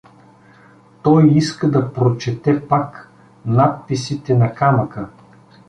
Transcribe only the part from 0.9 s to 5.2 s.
Той иска да прочете пак надписите на камъка.